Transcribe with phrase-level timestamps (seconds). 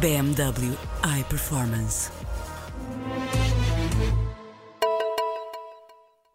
[0.00, 2.23] BMW iPerformance.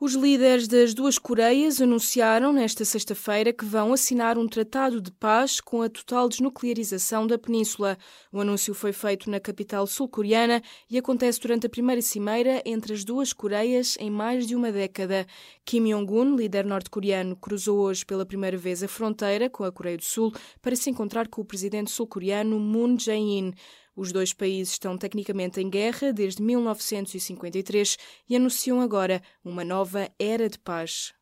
[0.02, 5.60] Os líderes das duas Coreias anunciaram nesta sexta-feira que vão assinar um tratado de paz
[5.60, 7.98] com a total desnuclearização da península.
[8.32, 13.04] O anúncio foi feito na capital sul-coreana e acontece durante a primeira cimeira entre as
[13.04, 15.28] duas Coreias em mais de uma década.
[15.66, 20.06] Kim Jong-un, líder norte-coreano, cruzou hoje pela primeira vez a fronteira com a Coreia do
[20.06, 20.32] Sul
[20.62, 23.54] para se encontrar com o presidente sul-coreano Moon Jae-in.
[24.00, 27.98] Os dois países estão tecnicamente em guerra desde 1953
[28.30, 31.14] e anunciam agora uma nova era de paz.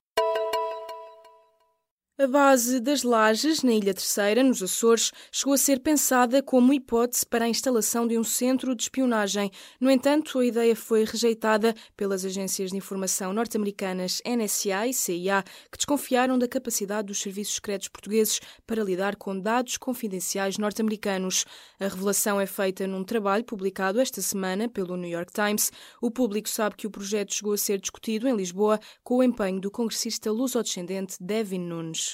[2.20, 7.24] A base das lajes na Ilha Terceira, nos Açores, chegou a ser pensada como hipótese
[7.24, 9.52] para a instalação de um centro de espionagem.
[9.80, 15.78] No entanto, a ideia foi rejeitada pelas agências de informação norte-americanas NSA e CIA, que
[15.78, 21.46] desconfiaram da capacidade dos serviços secretos portugueses para lidar com dados confidenciais norte-americanos.
[21.80, 25.72] A revelação é feita num trabalho publicado esta semana pelo New York Times.
[26.02, 29.62] O público sabe que o projeto chegou a ser discutido em Lisboa com o empenho
[29.62, 32.07] do congressista luso-descendente Devin Nunes.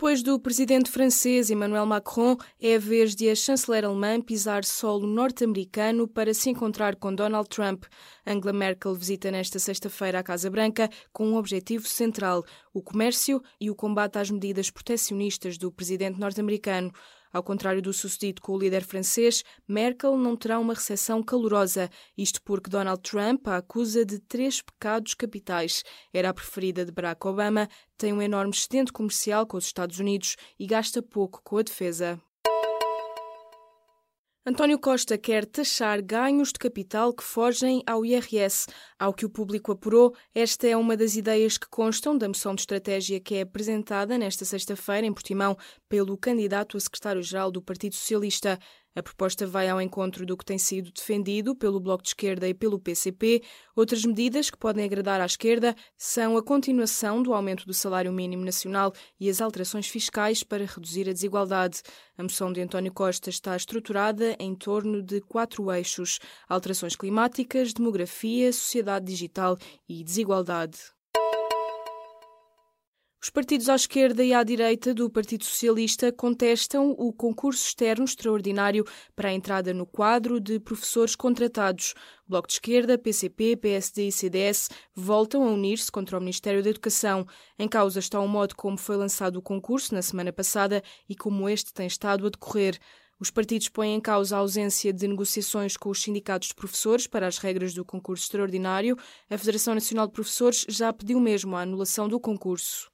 [0.00, 5.06] Depois do presidente francês Emmanuel Macron, é a vez de a chanceler alemã pisar solo
[5.06, 7.84] norte-americano para se encontrar com Donald Trump.
[8.26, 13.70] Angela Merkel visita nesta sexta-feira a Casa Branca com um objetivo central: o comércio e
[13.70, 16.90] o combate às medidas protecionistas do presidente norte-americano.
[17.32, 22.42] Ao contrário do sucedido com o líder francês, Merkel não terá uma recepção calorosa, isto
[22.42, 25.84] porque Donald Trump a acusa de três pecados capitais.
[26.12, 30.36] Era a preferida de Barack Obama, tem um enorme excedente comercial com os Estados Unidos
[30.58, 32.20] e gasta pouco com a defesa.
[34.46, 38.66] António Costa quer taxar ganhos de capital que fogem ao IRS.
[38.98, 42.62] Ao que o público apurou, esta é uma das ideias que constam da moção de
[42.62, 45.58] estratégia que é apresentada nesta sexta-feira em Portimão
[45.90, 48.58] pelo candidato a secretário-geral do Partido Socialista.
[48.94, 52.52] A proposta vai ao encontro do que tem sido defendido pelo Bloco de Esquerda e
[52.52, 53.40] pelo PCP.
[53.76, 58.44] Outras medidas que podem agradar à esquerda são a continuação do aumento do salário mínimo
[58.44, 61.82] nacional e as alterações fiscais para reduzir a desigualdade.
[62.18, 66.18] A moção de António Costa está estruturada em torno de quatro eixos:
[66.48, 69.56] alterações climáticas, demografia, sociedade digital
[69.88, 70.99] e desigualdade.
[73.22, 78.82] Os partidos à esquerda e à direita do Partido Socialista contestam o concurso externo extraordinário
[79.14, 81.92] para a entrada no quadro de professores contratados.
[82.26, 87.26] Bloco de Esquerda, PCP, PSD e CDS voltam a unir-se contra o Ministério da Educação.
[87.58, 91.46] Em causa está o modo como foi lançado o concurso na semana passada e como
[91.46, 92.78] este tem estado a decorrer.
[93.20, 97.26] Os partidos põem em causa a ausência de negociações com os sindicatos de professores para
[97.26, 98.96] as regras do concurso extraordinário.
[99.28, 102.89] A Federação Nacional de Professores já pediu mesmo a anulação do concurso.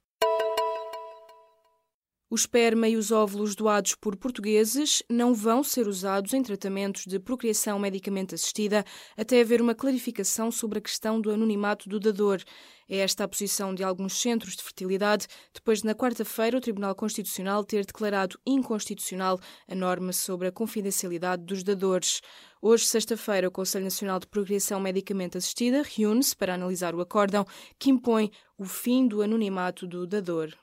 [2.29, 7.17] O esperma e os óvulos doados por portugueses não vão ser usados em tratamentos de
[7.19, 8.83] procriação medicamente assistida
[9.15, 12.43] até haver uma clarificação sobre a questão do anonimato do dador.
[12.89, 16.93] É esta a posição de alguns centros de fertilidade, depois de, na quarta-feira, o Tribunal
[16.95, 22.19] Constitucional ter declarado inconstitucional a norma sobre a confidencialidade dos dadores.
[22.61, 27.45] Hoje, sexta-feira, o Conselho Nacional de Procriação Medicamente Assistida reúne-se para analisar o acórdão
[27.79, 30.53] que impõe o fim do anonimato do dador.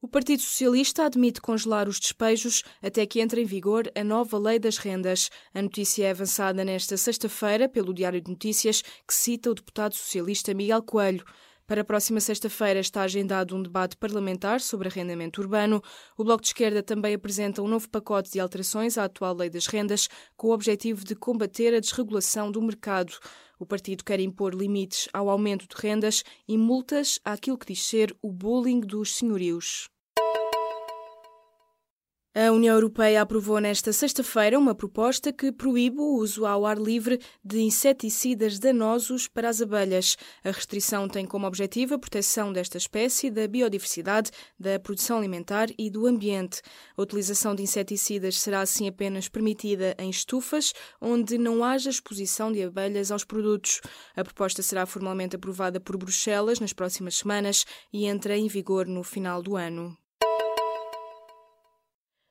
[0.00, 4.56] O Partido Socialista admite congelar os despejos até que entre em vigor a nova Lei
[4.56, 5.28] das Rendas.
[5.52, 10.54] A notícia é avançada nesta sexta-feira pelo Diário de Notícias, que cita o deputado socialista
[10.54, 11.24] Miguel Coelho.
[11.68, 15.82] Para a próxima sexta-feira está agendado um debate parlamentar sobre arrendamento urbano.
[16.16, 19.66] O Bloco de Esquerda também apresenta um novo pacote de alterações à atual Lei das
[19.66, 23.12] Rendas, com o objetivo de combater a desregulação do mercado.
[23.58, 28.16] O partido quer impor limites ao aumento de rendas e multas àquilo que diz ser
[28.22, 29.90] o bullying dos senhorios.
[32.40, 37.18] A União Europeia aprovou nesta sexta-feira uma proposta que proíbe o uso ao ar livre
[37.44, 40.16] de inseticidas danosos para as abelhas.
[40.44, 45.90] A restrição tem como objetivo a proteção desta espécie, da biodiversidade, da produção alimentar e
[45.90, 46.62] do ambiente.
[46.96, 52.62] A utilização de inseticidas será assim apenas permitida em estufas onde não haja exposição de
[52.62, 53.80] abelhas aos produtos.
[54.14, 59.02] A proposta será formalmente aprovada por Bruxelas nas próximas semanas e entra em vigor no
[59.02, 59.98] final do ano.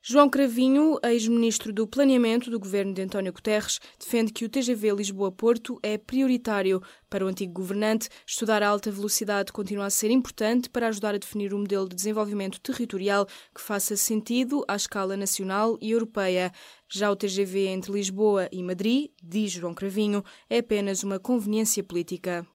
[0.10, 5.78] João Cravinho, ex-ministro do Planeamento do governo de António Guterres, defende que o TGV Lisboa-Porto
[5.84, 6.82] é prioritário.
[7.10, 11.18] Para o antigo governante, estudar a alta velocidade continua a ser importante para ajudar a
[11.18, 16.54] definir um modelo de desenvolvimento territorial que faça sentido à escala nacional e europeia.
[16.88, 22.48] Já o TGV entre Lisboa e Madrid, diz João Cravinho, é apenas uma conveniência política.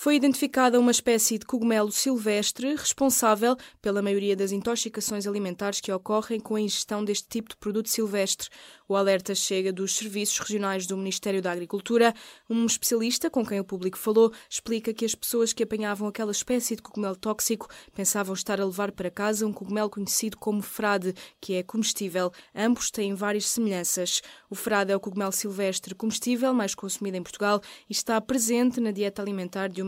[0.00, 6.38] Foi identificada uma espécie de cogumelo silvestre responsável pela maioria das intoxicações alimentares que ocorrem
[6.38, 8.48] com a ingestão deste tipo de produto silvestre.
[8.88, 12.14] O alerta chega dos serviços regionais do Ministério da Agricultura.
[12.48, 16.76] Um especialista com quem o público falou explica que as pessoas que apanhavam aquela espécie
[16.76, 21.54] de cogumelo tóxico pensavam estar a levar para casa um cogumelo conhecido como frade, que
[21.54, 22.32] é comestível.
[22.54, 24.22] Ambos têm várias semelhanças.
[24.48, 27.60] O frade é o cogumelo silvestre comestível mais consumido em Portugal
[27.90, 29.87] e está presente na dieta alimentar de